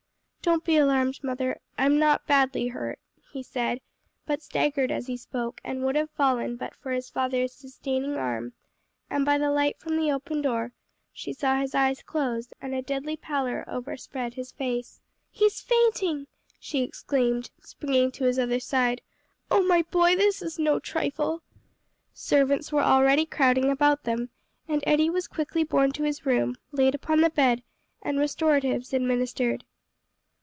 [0.43, 2.97] "Don't be alarmed, mother, I'm not badly hurt,"
[3.31, 3.79] he said,
[4.25, 8.53] but staggered as he spoke, and would have fallen but for his father's sustaining arm,
[9.07, 10.73] and by the light from the open door,
[11.13, 14.99] she saw his eyes close and a deadly pallor overspread his face.
[15.29, 16.25] "He's fainting!"
[16.59, 19.03] she exclaimed, springing to his other side.
[19.51, 21.43] "Oh, my boy, this is no trifle!"
[22.15, 24.29] Servants were already crowding about them,
[24.67, 27.61] and Eddie was quickly borne to his room, laid upon the bed,
[28.01, 29.65] and restoratives administered.